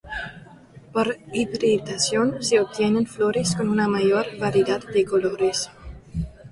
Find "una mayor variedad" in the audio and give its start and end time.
3.69-4.81